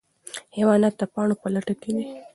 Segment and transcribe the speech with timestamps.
[0.55, 2.05] حیوانات د پاڼو په لټه کې دي.